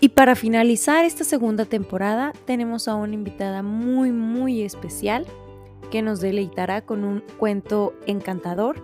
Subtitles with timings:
[0.00, 5.26] Y para finalizar esta segunda temporada tenemos a una invitada muy muy especial
[5.90, 8.82] que nos deleitará con un cuento encantador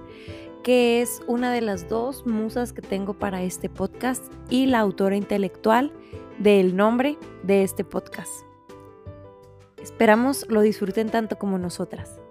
[0.65, 5.15] que es una de las dos musas que tengo para este podcast y la autora
[5.15, 5.93] intelectual
[6.39, 8.33] del nombre de este podcast.
[9.81, 12.24] Esperamos lo disfruten tanto como nosotras.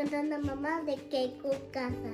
[0.00, 2.10] Encuentran a mamá de Keiko Casa.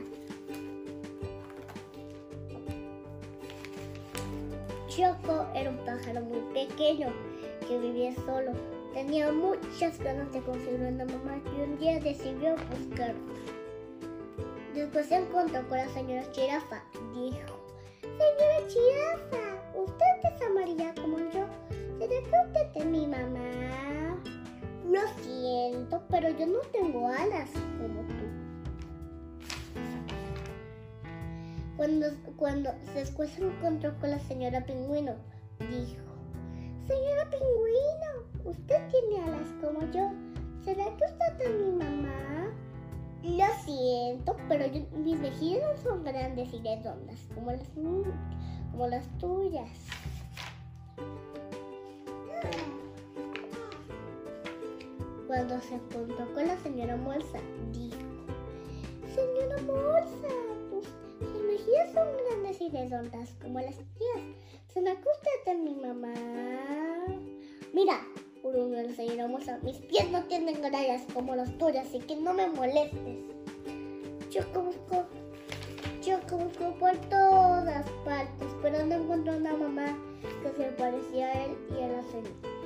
[4.89, 7.13] Choco era un pájaro muy pequeño
[7.69, 8.51] que vivía solo.
[8.93, 13.15] Tenía muchas ganas de conseguir una mamá y un día decidió buscar.
[14.75, 16.83] Después se encontró con la señora Chirafa.
[17.15, 17.57] Dijo,
[18.03, 21.47] Señora Chirafa, usted es amarilla como yo.
[22.01, 24.19] ¿Será que usted es mi mamá?
[24.91, 25.46] Lo siento,
[26.11, 28.27] pero yo no tengo alas como tú.
[31.77, 33.03] Cuando, cuando se
[33.47, 35.15] encontró con la señora Pingüino,
[35.59, 36.07] dijo,
[36.87, 40.11] Señora Pingüino, usted tiene alas como yo.
[40.65, 42.53] ¿Será que usted es mi mamá?
[43.23, 47.69] Lo siento, pero mis mejillas no son grandes y redondas como las,
[48.71, 49.69] como las tuyas.
[55.27, 57.41] Cuando se encontró con la señora Morsa,
[57.73, 57.97] dijo,
[59.13, 60.29] Señora Morsa,
[60.71, 64.37] tus mejillas son grandes y redondas como las tuyas.
[64.73, 66.15] ¿Se me usted a mi mamá?
[67.73, 68.07] Mira,
[68.41, 72.33] gruñó la señora Morsa, mis pies no tienen grallas como las tuyas, así que no
[72.33, 73.19] me molestes.
[74.31, 75.07] Yo busco,
[76.05, 79.99] yo busco por todas partes, pero no encontró una mamá
[80.43, 82.66] que se parecía a él y a la señora.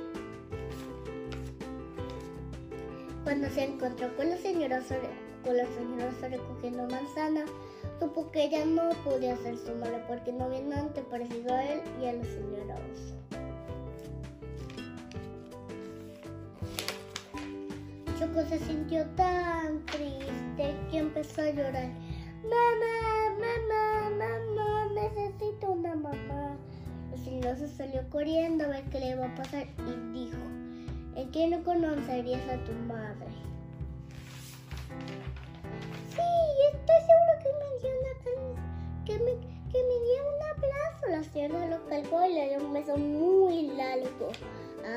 [3.23, 4.81] Cuando se encontró con la señora
[5.43, 7.45] con la señora recogiendo manzana,
[7.99, 11.81] supo que ella no podía ser su madre porque no había nada parecido a él
[12.01, 13.21] y a la señora Oso.
[18.19, 21.89] Choco se sintió tan triste que empezó a llorar.
[22.43, 26.57] Mamá, mamá, mamá, necesito una mamá.
[27.11, 30.40] La señora se salió corriendo a ver qué le iba a pasar y dijo, ¿en
[31.31, 33.27] qué no conocerías a tu madre?
[36.09, 36.21] Sí,
[36.73, 39.31] estoy seguro que me dio una que me,
[39.71, 41.07] que me dio un abrazo.
[41.09, 44.31] La señora lo cargó y le dio un beso muy largo.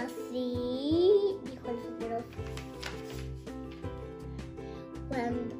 [0.02, 2.24] Así, dijo el señor.
[5.08, 5.54] Cuando...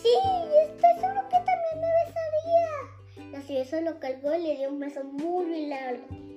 [0.00, 0.14] Sí,
[0.64, 3.32] estoy seguro que también me besaría.
[3.32, 6.31] La señora lo cargó y le dio un beso muy largo.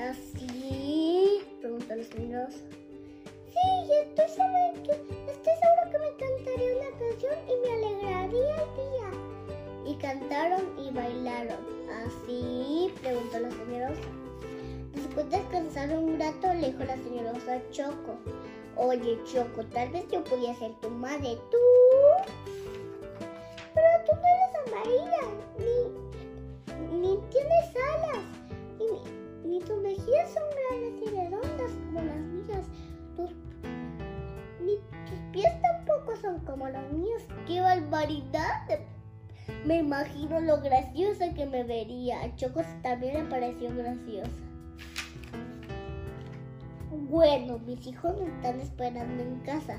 [0.00, 1.42] ¿Así?
[1.60, 2.48] Preguntó la señora.
[2.50, 4.92] Sí, estoy seguro que,
[5.30, 9.92] estoy seguro que me cantaría una canción y me alegraría el día.
[9.92, 11.58] Y cantaron y bailaron.
[12.02, 12.90] ¿Así?
[13.02, 13.92] Preguntó la señora.
[14.94, 17.32] Después de descansar un rato, le dijo la señora
[17.70, 18.16] Choco.
[18.76, 21.36] Oye, Choco, tal vez yo podía ser tu madre.
[21.50, 21.58] ¿Tú?
[33.28, 37.22] Tus, pies tampoco son como los míos.
[37.46, 38.68] ¡Qué barbaridad!
[39.64, 42.22] Me imagino lo graciosa que me vería.
[42.22, 44.30] A Choco también le pareció graciosa.
[46.90, 49.76] Bueno, mis hijos me están esperando en casa.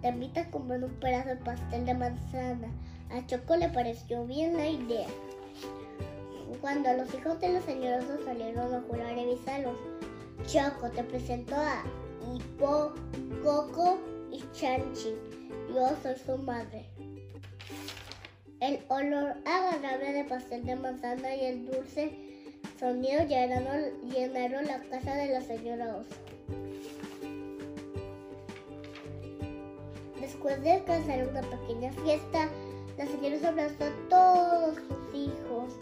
[0.00, 2.68] Te invito a comer un pedazo de pastel de manzana.
[3.10, 5.08] A Choco le pareció bien la idea.
[6.60, 9.76] Cuando los hijos de los señores salieron a jurar y avisarlos,
[10.48, 11.84] Choco te presentó a
[12.26, 12.94] Hippo,
[13.44, 13.98] Coco
[14.32, 15.14] y Chanchi.
[15.68, 16.88] Yo soy su madre.
[18.58, 22.16] El olor agradable de pastel de manzana y el dulce
[22.80, 26.16] sonido llenaron, llenaron la casa de la señora Oso.
[30.18, 32.48] Después de alcanzar una pequeña fiesta,
[32.96, 35.74] la señora abrazó a todos sus hijos.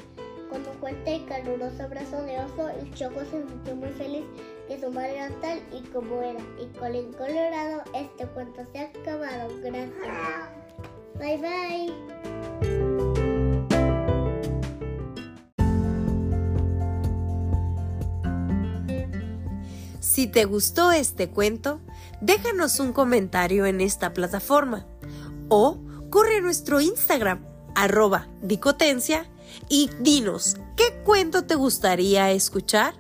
[0.51, 4.25] Con un fuerte y caluroso abrazo de oso, el Choco se sintió muy feliz
[4.67, 6.41] que su madre era tal y como era.
[6.59, 6.65] Y
[6.97, 9.49] el colorado, este cuento se ha acabado.
[9.63, 9.93] Gracias.
[11.19, 11.93] Bye bye.
[20.01, 21.81] Si te gustó este cuento,
[22.21, 24.87] déjanos un comentario en esta plataforma
[25.49, 25.79] o
[26.11, 29.27] corre a nuestro Instagram, arroba dicotencia,
[29.69, 32.95] y dinos, ¿qué cuento te gustaría escuchar?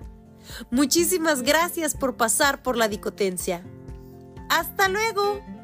[0.70, 3.62] Muchísimas gracias por pasar por la dicotencia.
[4.48, 5.55] ¡Hasta luego!